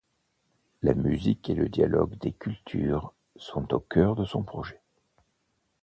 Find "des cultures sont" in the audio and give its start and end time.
2.17-3.71